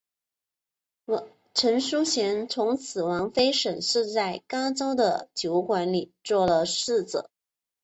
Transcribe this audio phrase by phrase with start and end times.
[1.53, 7.29] 陈叔贤从此王妃沈氏在瓜州的酒馆里做了侍者。